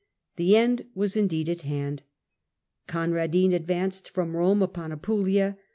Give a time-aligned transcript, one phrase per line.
[0.37, 2.01] The end was, indeed, at hand.
[2.87, 5.59] Conradin advanced from ^^^^^^^^ Eome upon Apulia.